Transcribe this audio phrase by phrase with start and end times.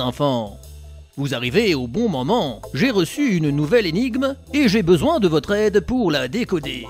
[0.00, 0.58] Enfants
[1.16, 2.62] Vous arrivez au bon moment.
[2.74, 6.86] J'ai reçu une nouvelle énigme et j'ai besoin de votre aide pour la décoder.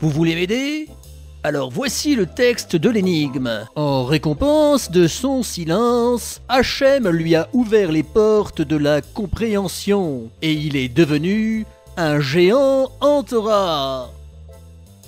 [0.00, 0.88] Vous voulez m'aider?
[1.44, 3.66] Alors voici le texte de l'énigme.
[3.74, 10.52] En récompense de son silence, Hachem lui a ouvert les portes de la compréhension et
[10.52, 14.10] il est devenu un géant en Torah.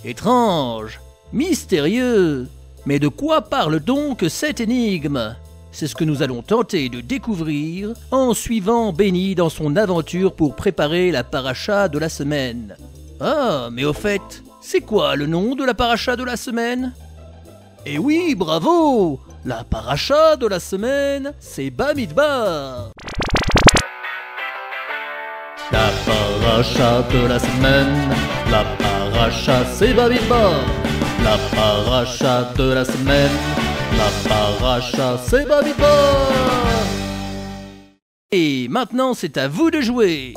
[0.05, 1.01] Étrange,
[1.33, 2.49] mystérieux,
[2.85, 5.37] mais de quoi parle donc cette énigme?
[5.75, 10.55] C'est ce que nous allons tenter de découvrir en suivant Benny dans son aventure pour
[10.55, 12.77] préparer la paracha de la semaine.
[13.21, 16.93] Ah, mais au fait, c'est quoi le nom de la paracha de la semaine?
[17.85, 19.19] Eh oui, bravo!
[19.45, 22.93] La paracha de la semaine, c'est Bamidbar.
[25.73, 28.15] La paracha de la semaine,
[28.49, 30.53] la paracha c'est Bamidbar.
[31.25, 33.31] La paracha de la semaine,
[33.97, 34.11] la
[34.59, 35.47] paracha c'est
[38.31, 40.35] Et maintenant c'est à vous de jouer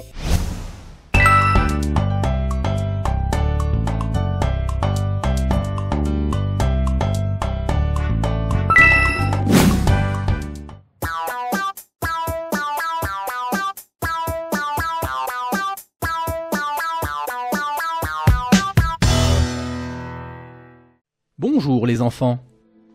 [21.40, 22.40] Bonjour les enfants.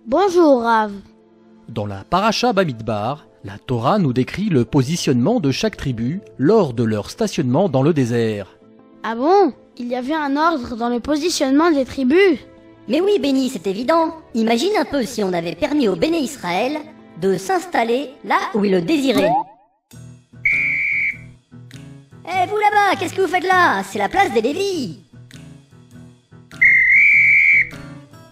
[0.07, 0.91] Bonjour Rav.
[1.69, 6.83] Dans la Paracha Bamidbar, la Torah nous décrit le positionnement de chaque tribu lors de
[6.83, 8.49] leur stationnement dans le désert.
[9.05, 9.53] Ah bon?
[9.79, 12.41] Il y avait un ordre dans le positionnement des tribus
[12.89, 14.17] Mais oui, Béni, c'est évident.
[14.35, 16.79] Imagine un peu si on avait permis au Béné Israël
[17.21, 19.31] de s'installer là où il le désirait.
[22.25, 23.85] Eh vous là-bas, qu'est-ce que vous faites là?
[23.85, 24.99] C'est la place des Lévis.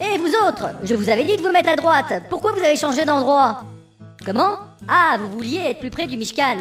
[0.02, 2.22] Eh vous autres, je vous avais dit de vous mettre à droite.
[2.30, 3.64] Pourquoi vous avez changé d'endroit?
[4.24, 4.56] Comment?
[4.88, 6.56] Ah, vous vouliez être plus près du Mishkan.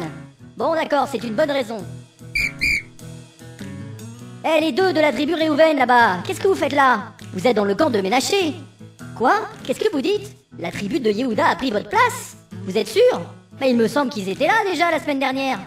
[0.58, 1.78] Bon d'accord, c'est une bonne raison.
[4.44, 7.12] Eh les deux de la tribu Réhouven là-bas, qu'est-ce que vous faites là?
[7.32, 8.54] Vous êtes dans le camp de Ménaché.
[9.16, 9.34] Quoi?
[9.64, 10.36] Qu'est-ce que vous dites?
[10.58, 12.36] La tribu de Yehuda a pris votre place?
[12.64, 13.20] Vous êtes sûr?
[13.58, 15.58] Mais il me semble qu'ils étaient là déjà la semaine dernière.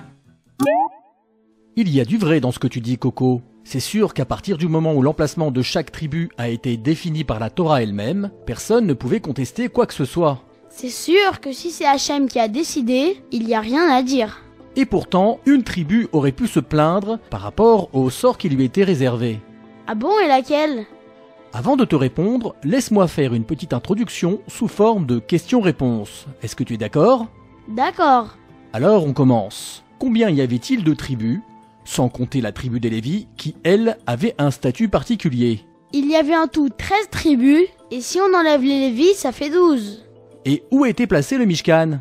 [1.75, 3.41] Il y a du vrai dans ce que tu dis, Coco.
[3.63, 7.39] C'est sûr qu'à partir du moment où l'emplacement de chaque tribu a été défini par
[7.39, 10.43] la Torah elle-même, personne ne pouvait contester quoi que ce soit.
[10.69, 14.41] C'est sûr que si c'est Hachem qui a décidé, il n'y a rien à dire.
[14.75, 18.83] Et pourtant, une tribu aurait pu se plaindre par rapport au sort qui lui était
[18.83, 19.39] réservé.
[19.87, 20.85] Ah bon et laquelle?
[21.53, 26.25] Avant de te répondre, laisse-moi faire une petite introduction sous forme de questions-réponses.
[26.41, 27.27] Est-ce que tu es d'accord?
[27.67, 28.35] D'accord.
[28.73, 29.83] Alors on commence.
[29.99, 31.39] Combien y avait-il de tribus?
[31.85, 35.61] Sans compter la tribu des Lévis, qui, elle, avait un statut particulier.
[35.93, 39.49] Il y avait en tout 13 tribus, et si on enlève les Lévis, ça fait
[39.49, 40.03] 12.
[40.45, 41.99] Et où était placé le Mishkan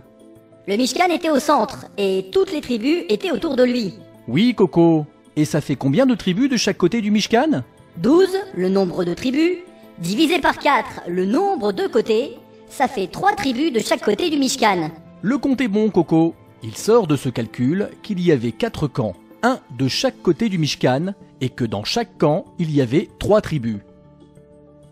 [0.67, 3.95] Le Mishkan était au centre, et toutes les tribus étaient autour de lui.
[4.29, 5.07] Oui, Coco.
[5.37, 7.63] Et ça fait combien de tribus de chaque côté du Mishkan
[7.99, 9.59] 12, le nombre de tribus,
[9.99, 12.39] divisé par 4, le nombre de côtés,
[12.69, 14.91] ça fait 3 tribus de chaque côté du Mishkan.
[15.21, 16.35] Le compte est bon, Coco.
[16.63, 20.59] Il sort de ce calcul qu'il y avait 4 camps un de chaque côté du
[20.59, 23.79] Mishkan et que dans chaque camp, il y avait trois tribus.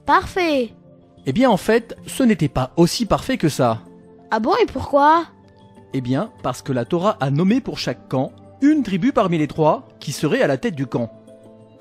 [0.06, 0.72] Parfait.
[1.27, 3.83] Eh bien en fait, ce n'était pas aussi parfait que ça.
[4.31, 5.27] Ah bon et pourquoi?
[5.93, 9.49] Eh bien parce que la Torah a nommé pour chaque camp une tribu parmi les
[9.49, 11.10] trois qui serait à la tête du camp.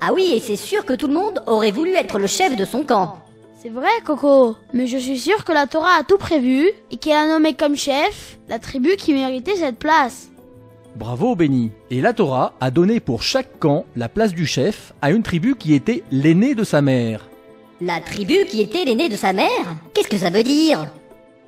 [0.00, 2.64] Ah oui, et c'est sûr que tout le monde aurait voulu être le chef de
[2.64, 3.18] son camp.
[3.62, 4.56] C'est vrai, Coco.
[4.72, 7.76] Mais je suis sûr que la Torah a tout prévu et qu'elle a nommé comme
[7.76, 10.30] chef la tribu qui méritait cette place.
[10.96, 11.70] Bravo Benny.
[11.90, 15.54] Et la Torah a donné pour chaque camp la place du chef à une tribu
[15.56, 17.28] qui était l'aîné de sa mère.
[17.80, 19.48] La tribu qui était l'aîné de sa mère
[19.94, 20.86] Qu'est-ce que ça veut dire?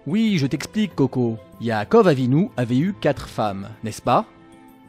[0.07, 1.37] Oui, je t'explique Coco.
[1.61, 4.25] Yaakov Avinu avait eu quatre femmes, n'est-ce pas?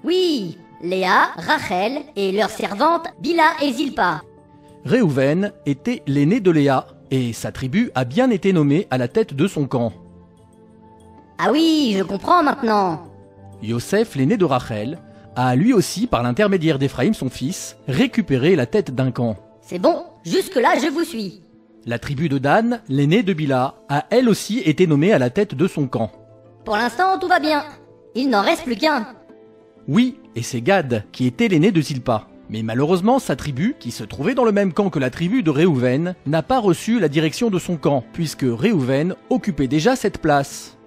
[0.03, 4.21] Oui, Léa, Rachel et leur servante Bila et Zilpa.
[4.85, 9.33] Réhouven était l'aîné de Léa et sa tribu a bien été nommée à la tête
[9.33, 9.93] de son camp.
[11.37, 13.12] Ah oui, je comprends maintenant.
[13.63, 14.99] Yosef, l'aîné de Rachel,
[15.35, 19.37] a lui aussi, par l'intermédiaire d'Éphraïm son fils, récupéré la tête d'un camp.
[19.61, 21.41] C'est bon, jusque-là je vous suis.
[21.85, 25.55] La tribu de Dan, l'aîné de Bila, a elle aussi été nommée à la tête
[25.55, 26.11] de son camp.
[26.65, 27.63] Pour l'instant, tout va bien.
[28.15, 29.07] Il n'en reste plus qu'un.
[29.87, 32.27] Oui, et c'est Gad, qui était l'aîné de Zilpa.
[32.49, 35.49] Mais malheureusement, sa tribu, qui se trouvait dans le même camp que la tribu de
[35.49, 40.77] Réhouven, n'a pas reçu la direction de son camp, puisque Réhouven occupait déjà cette place.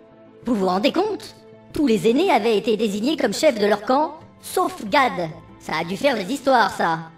[0.45, 1.35] Vous vous rendez compte?
[1.77, 5.29] Tous les aînés avaient été désignés comme chefs de leur camp, sauf Gad.
[5.61, 7.11] Ça a dû faire des histoires, ça.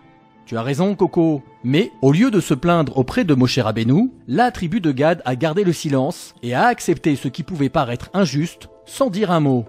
[0.47, 1.43] Tu as raison, Coco.
[1.63, 5.37] Mais, au lieu de se plaindre auprès de Moshe Rabbeinu, la tribu de Gad a
[5.37, 9.65] gardé le silence et a accepté ce qui pouvait paraître injuste, sans dire un mot.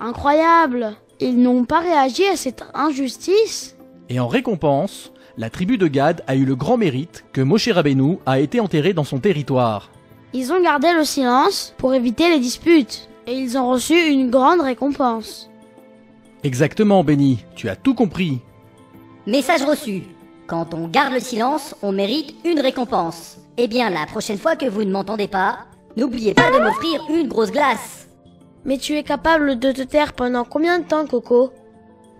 [0.00, 3.76] Incroyable Ils n'ont pas réagi à cette injustice
[4.10, 8.18] Et en récompense, la tribu de Gad a eu le grand mérite que Moshe Rabbeinu
[8.26, 9.90] a été enterré dans son territoire.
[10.34, 14.62] Ils ont gardé le silence pour éviter les disputes, et ils ont reçu une grande
[14.62, 15.50] récompense.
[16.42, 18.40] Exactement, Benny, tu as tout compris.
[19.26, 20.04] Message reçu.
[20.46, 23.36] Quand on garde le silence, on mérite une récompense.
[23.58, 25.58] Eh bien, la prochaine fois que vous ne m'entendez pas,
[25.96, 28.08] n'oubliez pas de m'offrir une grosse glace.
[28.64, 31.52] Mais tu es capable de te taire pendant combien de temps, Coco?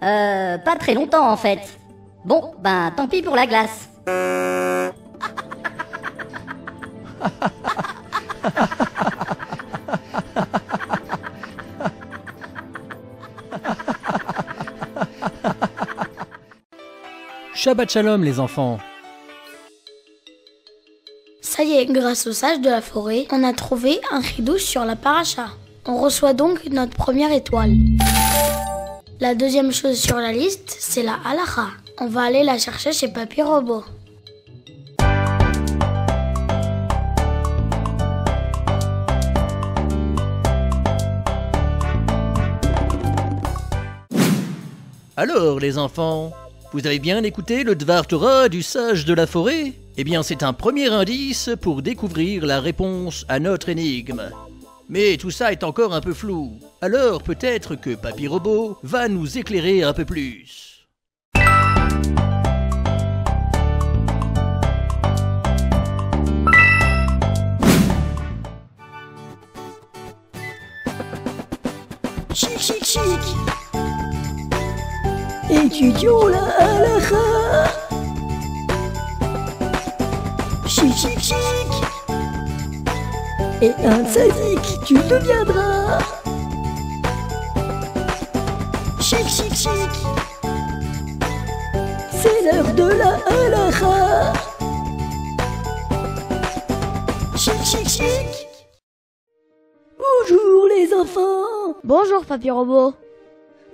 [0.03, 1.79] Euh, pas très longtemps en fait.
[2.27, 3.89] Bon, ben tant pis pour la glace.
[17.59, 18.79] Shabbat Shalom les enfants.
[21.41, 24.85] Ça y est, grâce au sage de la forêt, on a trouvé un ridouche sur
[24.85, 25.49] la paracha.
[25.85, 27.73] On reçoit donc notre première étoile.
[29.19, 31.67] La deuxième chose sur la liste, c'est la halacha.
[31.99, 33.83] On va aller la chercher chez Papy Robot.
[45.17, 46.33] Alors les enfants,
[46.73, 49.73] vous avez bien écouté le Dvar Torah du sage de la forêt?
[49.97, 54.23] Eh bien c'est un premier indice pour découvrir la réponse à notre énigme.
[54.91, 56.59] Mais tout ça est encore un peu flou.
[56.83, 60.68] Alors peut-être que Papy Robot va nous éclairer un peu plus.
[75.71, 77.27] Étudions la halakha.
[80.67, 81.71] Chic, chic, chic.
[83.61, 85.99] Et un sadique, tu deviendras.
[88.99, 89.93] Chic, chic, chic.
[92.13, 94.33] C'est l'heure de la halakha.
[97.37, 98.49] Chic, chic, chic.
[99.99, 101.75] Bonjour les enfants.
[101.85, 102.95] Bonjour Papy Robot.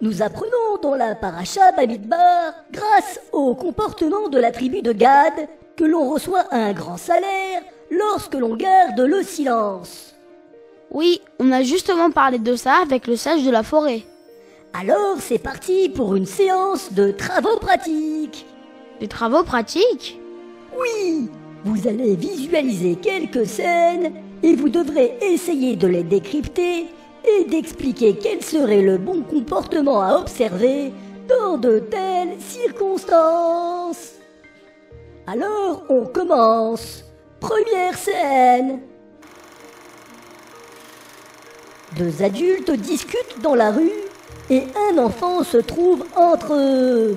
[0.04, 5.32] Nous apprenons dans la paracha Bamidbar, grâce au comportement de la tribu de Gad,
[5.78, 10.14] que l'on reçoit un grand salaire lorsque l'on garde le silence.
[10.90, 14.02] Oui, on a justement parlé de ça avec le sage de la forêt.
[14.78, 18.44] Alors c'est parti pour une séance de travaux pratiques.
[19.00, 20.20] Des travaux pratiques?
[20.78, 21.30] Oui,
[21.64, 24.12] vous allez visualiser quelques scènes
[24.42, 26.88] et vous devrez essayer de les décrypter
[27.26, 30.93] et d'expliquer quel serait le bon comportement à observer
[31.29, 34.12] dans de telles circonstances.
[35.26, 37.05] Alors on commence.
[37.41, 38.81] Première scène.
[41.97, 43.91] Deux adultes discutent dans la rue
[44.50, 47.17] et un enfant se trouve entre eux.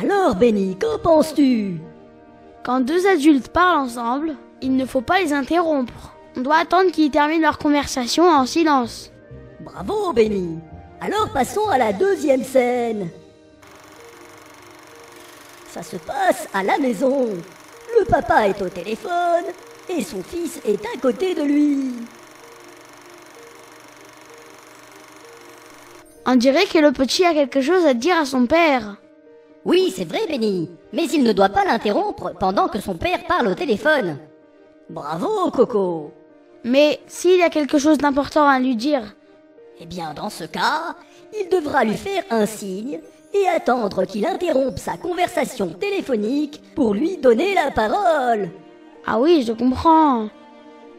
[0.00, 1.80] Alors Benny, qu'en penses-tu?
[2.64, 6.11] Quand deux adultes parlent ensemble, il ne faut pas les interrompre.
[6.36, 9.10] On doit attendre qu'ils terminent leur conversation en silence.
[9.60, 10.58] Bravo Benny.
[11.00, 13.10] Alors passons à la deuxième scène.
[15.68, 17.28] Ça se passe à la maison.
[17.98, 19.44] Le papa est au téléphone
[19.88, 21.92] et son fils est à côté de lui.
[26.24, 28.96] On dirait que le petit a quelque chose à dire à son père.
[29.64, 30.70] Oui, c'est vrai, Benny.
[30.92, 34.18] Mais il ne doit pas l'interrompre pendant que son père parle au téléphone.
[34.88, 36.12] Bravo Coco.
[36.64, 39.14] Mais s'il y a quelque chose d'important à lui dire,
[39.80, 40.94] Eh bien, dans ce cas,
[41.32, 43.00] il devra lui faire un signe
[43.34, 48.50] et attendre qu'il interrompe sa conversation téléphonique pour lui donner la parole.
[49.06, 50.28] ah oui, je comprends.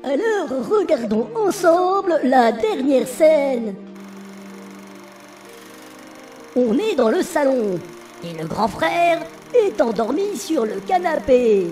[0.03, 3.75] Alors, regardons ensemble la dernière scène.
[6.55, 7.79] On est dans le salon
[8.23, 9.21] et le grand frère
[9.53, 11.67] est endormi sur le canapé.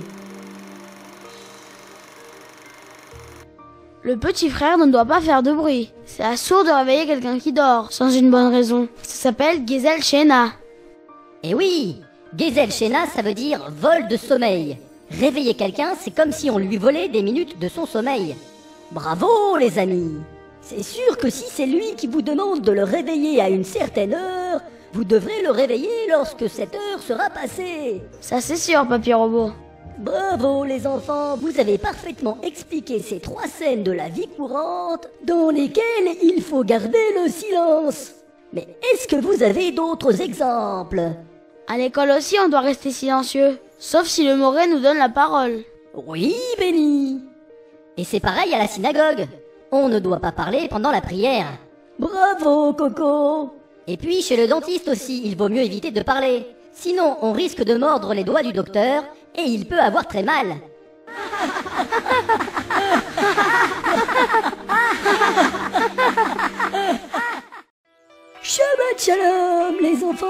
[4.03, 5.91] Le petit frère ne doit pas faire de bruit.
[6.07, 8.87] C'est assourd de réveiller quelqu'un qui dort, sans une bonne raison.
[9.03, 10.53] Ça s'appelle Gezel Shena.
[11.43, 11.97] Et oui,
[12.35, 14.79] Gezel Shena, ça veut dire vol de sommeil.
[15.11, 18.35] Réveiller quelqu'un, c'est comme si on lui volait des minutes de son sommeil.
[18.91, 20.15] Bravo les amis
[20.61, 24.15] C'est sûr que si c'est lui qui vous demande de le réveiller à une certaine
[24.15, 24.61] heure,
[24.93, 28.01] vous devrez le réveiller lorsque cette heure sera passée.
[28.19, 29.51] Ça c'est sûr, Papy Robot.
[30.01, 35.51] Bravo les enfants, vous avez parfaitement expliqué ces trois scènes de la vie courante dans
[35.51, 38.13] lesquelles il faut garder le silence.
[38.51, 41.03] Mais est-ce que vous avez d'autres exemples?
[41.67, 43.59] À l'école aussi, on doit rester silencieux.
[43.77, 45.59] Sauf si le Moré nous donne la parole.
[45.93, 47.21] Oui, Benny.
[47.95, 49.27] Et c'est pareil à la synagogue.
[49.71, 51.45] On ne doit pas parler pendant la prière.
[51.99, 53.51] Bravo, Coco
[53.85, 56.47] Et puis chez le dentiste aussi, il vaut mieux éviter de parler.
[56.73, 59.03] Sinon, on risque de mordre les doigts du docteur
[59.35, 60.55] et il peut avoir très mal.
[68.43, 70.25] Shabbat shalom, les enfants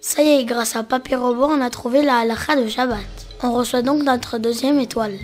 [0.00, 2.98] Ça y est, grâce à Papy Robot, on a trouvé la halakha de Shabbat.
[3.42, 5.14] On reçoit donc notre deuxième étoile.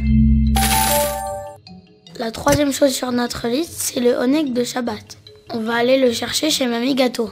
[2.19, 5.19] La troisième chose sur notre liste, c'est le Honek de Shabbat.
[5.55, 7.31] On va aller le chercher chez Mamie Gâteau.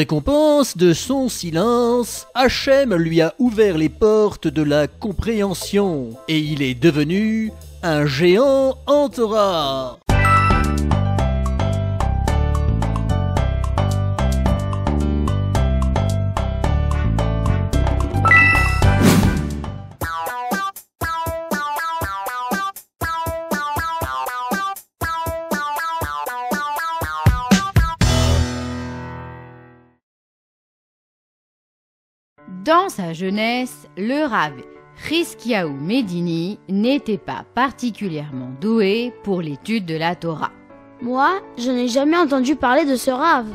[0.00, 6.62] Récompense de son silence, Hachem lui a ouvert les portes de la compréhension et il
[6.62, 7.52] est devenu
[7.82, 9.98] un géant en Torah.
[32.70, 34.52] Dans sa jeunesse, le Rav
[35.04, 40.52] Chizkiyahu Medini n'était pas particulièrement doué pour l'étude de la Torah.
[41.02, 43.48] Moi, je n'ai jamais entendu parler de ce rave.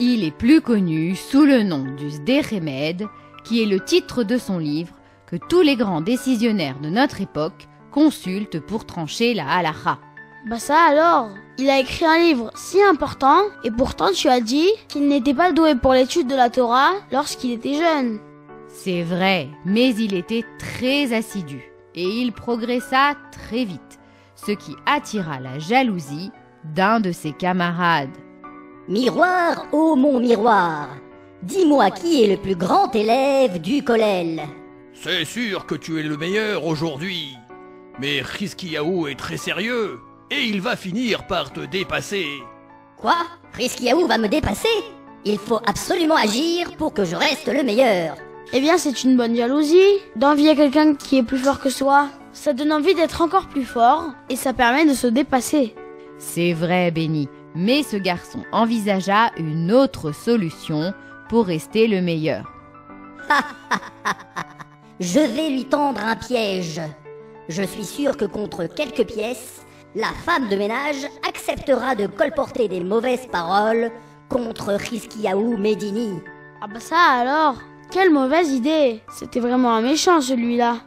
[0.00, 3.06] Il est plus connu sous le nom du Sdechemed,
[3.44, 4.96] qui est le titre de son livre
[5.28, 10.00] que tous les grands décisionnaires de notre époque consultent pour trancher la halacha.
[10.50, 14.70] Bah ça alors Il a écrit un livre si important, et pourtant tu as dit
[14.88, 18.18] qu'il n'était pas doué pour l'étude de la Torah lorsqu'il était jeune.
[18.78, 23.98] C'est vrai, mais il était très assidu et il progressa très vite,
[24.34, 26.30] ce qui attira la jalousie
[26.62, 28.16] d'un de ses camarades.
[28.86, 30.88] Miroir, ô mon miroir,
[31.42, 34.42] dis-moi qui est le plus grand élève du Kollel.
[34.92, 37.34] C'est sûr que tu es le meilleur aujourd'hui.
[37.98, 39.98] Mais Chizkiyahu est très sérieux
[40.30, 42.26] et il va finir par te dépasser.
[42.98, 43.16] Quoi?
[43.58, 44.68] Chizkiyahu va me dépasser?
[45.24, 48.16] Il faut absolument agir pour que je reste le meilleur.
[48.52, 52.08] Eh bien, c'est une bonne jalousie d'envier quelqu'un qui est plus fort que soi.
[52.32, 55.74] Ça donne envie d'être encore plus fort et ça permet de se dépasser.
[56.18, 60.94] C'est vrai, Benny, mais ce garçon envisagea une autre solution
[61.28, 62.50] pour rester le meilleur.
[65.00, 66.80] Je vais lui tendre un piège.
[67.48, 69.62] Je suis sûr que contre quelques pièces,
[69.94, 73.90] la femme de ménage acceptera de colporter des mauvaises paroles
[74.28, 76.20] contre Chizkiyahu Medini.
[76.62, 77.56] Ah bah ça alors?
[77.90, 80.78] Quelle mauvaise idée C'était vraiment un méchant celui-là.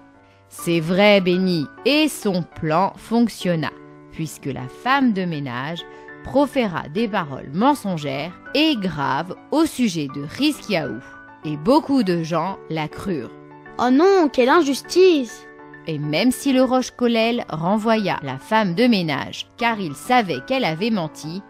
[0.49, 3.71] C'est vrai, Benny, et son plan fonctionna,
[4.11, 5.79] puisque la femme de ménage
[6.23, 10.99] proféra des paroles mensongères et graves au sujet de Chizkiyahu.
[11.45, 13.31] Et beaucoup de gens la crurent.
[13.77, 15.47] Oh non, quelle injustice
[15.87, 20.65] Et même si le roche Kolel renvoya la femme de ménage car il savait qu'elle
[20.65, 21.41] avait menti,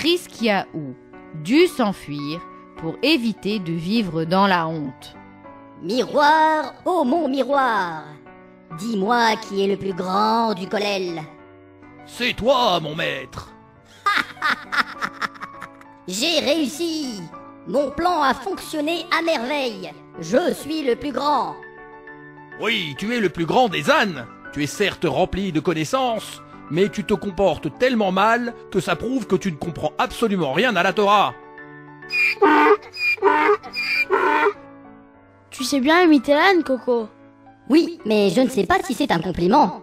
[0.00, 0.94] Chizkiyahu
[1.44, 2.40] dut s'enfuir
[2.76, 5.14] pour éviter de vivre dans la honte.
[5.82, 8.04] Miroir, ô mon miroir,
[8.78, 11.22] dis-moi qui est le plus grand du Kollel.
[12.06, 13.52] C'est toi, mon maître.
[16.08, 17.20] J'ai réussi
[17.66, 19.90] Mon plan a fonctionné à merveille
[20.20, 21.56] Je suis le plus grand
[22.60, 24.24] Oui, tu es le plus grand des ânes.
[24.52, 26.40] Tu es certes rempli de connaissances,
[26.70, 30.76] mais tu te comportes tellement mal que ça prouve que tu ne comprends absolument rien
[30.76, 31.34] à la Torah.
[35.50, 37.08] Tu sais bien imiter l'âne, Coco.
[37.68, 39.82] Oui, mais je ne sais pas si c'est un compliment.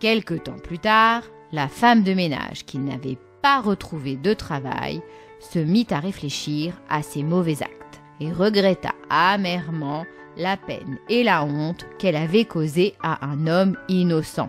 [0.00, 5.00] Quelque temps plus tard, la femme de ménage qui n'avait pas retrouvé de travail
[5.40, 10.04] se mit à réfléchir à ses mauvais actes et regretta amèrement
[10.36, 14.48] la peine et la honte qu'elle avait causée à un homme innocent.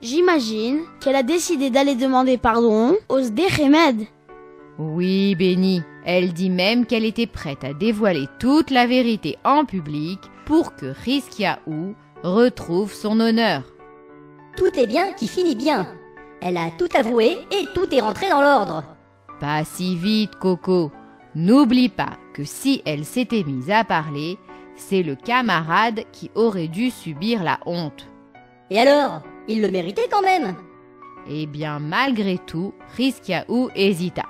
[0.00, 4.06] J'imagine qu'elle a décidé d'aller demander pardon aux Sdechemed.
[4.78, 10.18] Oui, Béni, elle dit même qu'elle était prête à dévoiler toute la vérité en public
[10.46, 13.62] pour que Rizkiaou retrouve son honneur.
[14.56, 15.86] Tout est bien qui finit bien.
[16.40, 18.84] Elle a tout avoué et tout est rentré dans l'ordre.
[19.40, 20.90] Pas si vite, Coco.
[21.34, 24.38] N'oublie pas que si elle s'était mise à parler,
[24.76, 28.08] c'est le camarade qui aurait dû subir la honte.
[28.70, 30.54] Et alors Il le méritait quand même
[31.28, 34.24] Eh bien, malgré tout, Rizkiaou hésita.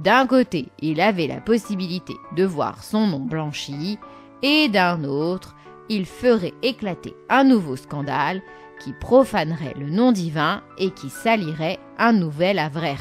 [0.00, 3.98] D'un côté, il avait la possibilité de voir son nom blanchi,
[4.42, 5.54] et d'un autre,
[5.90, 8.40] il ferait éclater un nouveau scandale
[8.82, 12.96] qui profanerait le nom divin et qui salirait un nouvel Avrer.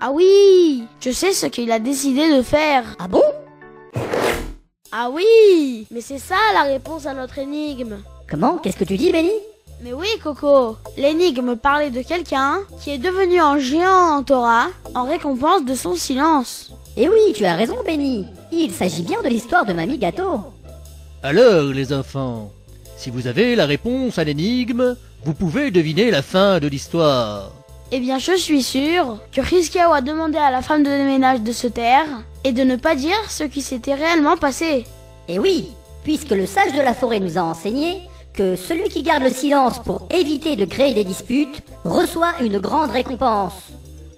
[0.00, 2.96] Ah oui Je sais ce qu'il a décidé de faire.
[2.98, 3.22] Ah bon?
[4.90, 7.98] Ah oui Mais c'est ça la réponse à notre énigme.
[8.30, 8.56] Comment?
[8.56, 9.32] Qu'est-ce que tu dis, Benny
[9.80, 10.76] Mais oui, Coco.
[10.96, 15.94] L'énigme parlait de quelqu'un qui est devenu un géant en Torah en récompense de son
[15.94, 16.72] silence.
[16.96, 18.26] Eh oui, tu as raison, Benny.
[18.50, 20.40] Il s'agit bien de l'histoire de Mamie Gâteau.
[21.22, 22.50] Alors, les enfants,
[22.96, 27.52] si vous avez la réponse à l'énigme, vous pouvez deviner la fin de l'histoire.
[27.92, 31.52] Eh bien, je suis sûr que Rizkiaou a demandé à la femme de ménage de
[31.52, 32.06] se taire
[32.42, 34.84] et de ne pas dire ce qui s'était réellement passé.
[35.28, 35.68] Eh oui,
[36.02, 38.00] puisque le sage de la forêt nous a enseigné
[38.38, 42.92] que celui qui garde le silence pour éviter de créer des disputes reçoit une grande
[42.92, 43.72] récompense.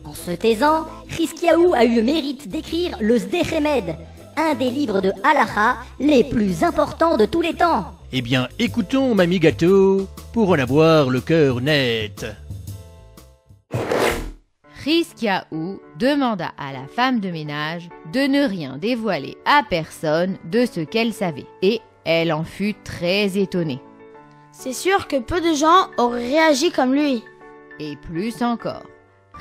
[0.04, 0.84] En se taisant,
[1.16, 3.96] Rizkiaou a eu le mérite d'écrire le Sdechemed,
[4.36, 7.94] un des livres de Halacha les plus importants de tous les temps.
[8.12, 12.26] Eh bien, écoutons Mamie Gâteau pour en avoir le cœur net.
[14.84, 20.80] Rizkiaou demanda à la femme de ménage de ne rien dévoiler à personne de ce
[20.80, 23.80] qu'elle savait, et elle en fut très étonnée.
[24.62, 27.24] C'est sûr que peu de gens auraient réagi comme lui.
[27.78, 28.82] Et plus encore,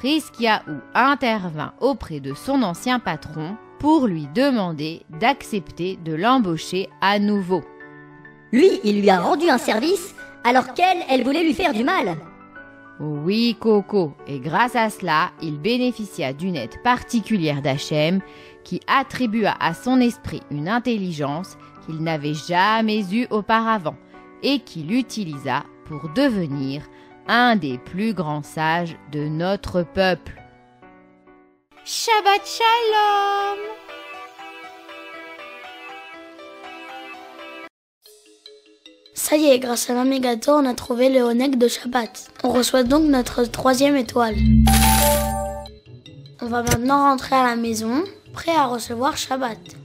[0.01, 7.63] Rizkiaou intervint auprès de son ancien patron pour lui demander d'accepter de l'embaucher à nouveau.
[8.53, 12.15] Lui, il lui a rendu un service alors qu'elle, elle voulait lui faire du mal.
[13.01, 18.21] Oui, Coco, et grâce à cela, il bénéficia d'une aide particulière d'Hachem
[18.63, 23.97] qui attribua à son esprit une intelligence qu'il n'avait jamais eue auparavant
[24.43, 26.83] et qu'il utilisa pour devenir
[27.27, 30.41] un des plus grands sages de notre peuple.
[31.85, 33.59] Shabbat Shalom
[39.13, 42.31] Ça y est, grâce à Gâteau, on a trouvé le Honek de Shabbat.
[42.43, 44.35] On reçoit donc notre troisième étoile.
[46.41, 49.78] On va maintenant rentrer à la maison, prêt à recevoir Shabbat.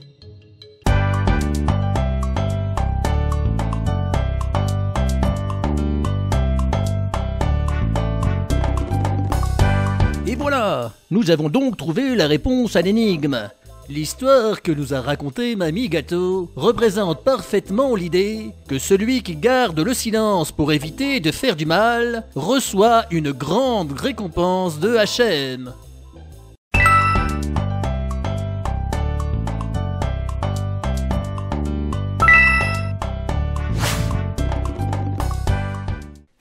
[11.11, 13.49] Nous avons donc trouvé la réponse à l'énigme.
[13.87, 19.93] L'histoire que nous a racontée Mamie Gâteau représente parfaitement l'idée que celui qui garde le
[19.93, 25.71] silence pour éviter de faire du mal reçoit une grande récompense de Hachem.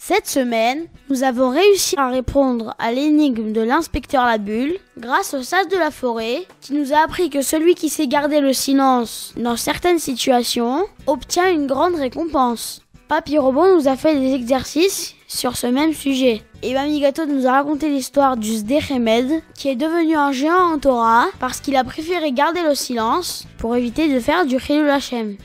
[0.06, 5.68] Cette semaine, nous avons réussi à répondre à l'énigme de l'inspecteur Labulle grâce au sage
[5.68, 9.56] de la forêt qui nous a appris que celui qui sait garder le silence dans
[9.56, 12.82] certaines situations obtient une grande récompense.
[13.08, 16.42] Papy Robot nous a fait des exercices sur ce même sujet.
[16.62, 20.78] Et Mamie Gâteau nous a raconté l'histoire du Sdechemed qui est devenu un géant en
[20.78, 25.38] Torah parce qu'il a préféré garder le silence pour éviter de faire du Chilul Hashem.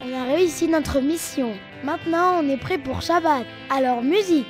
[0.00, 1.52] On a réussi notre mission.
[1.84, 3.46] Maintenant, on est prêt pour Shabbat.
[3.70, 4.46] Alors, musique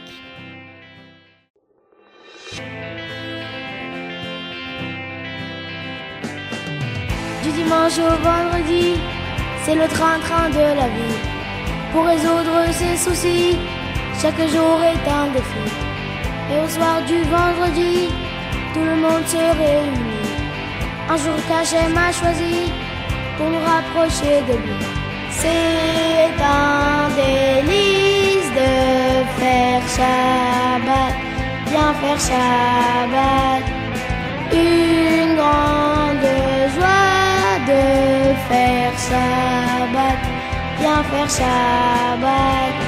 [7.42, 8.94] Du dimanche au vendredi,
[9.62, 11.18] c'est le train-train de la vie.
[11.92, 13.58] Pour résoudre ses soucis,
[14.20, 15.68] chaque jour est un défi.
[16.50, 18.08] Et au soir du vendredi,
[18.72, 20.18] tout le monde se réunit.
[21.10, 22.72] Un jour qu'Hachem m'a choisi
[23.36, 24.97] pour nous rapprocher de lui.
[25.40, 28.72] C'est un délice de
[29.38, 31.14] faire Shabbat,
[31.70, 33.64] bien faire Shabbat.
[34.52, 36.28] Une grande
[36.74, 37.82] joie de
[38.48, 40.20] faire Shabbat,
[40.80, 42.87] bien faire Shabbat.